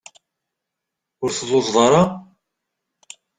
Ur 1.23 1.29
telluẓeḍ 1.31 1.77
ara? 1.85 2.03